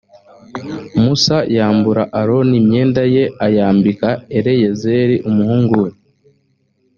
[1.01, 5.89] musa yambura aroni imyenda ye ayambika eleyazari umuhungu we.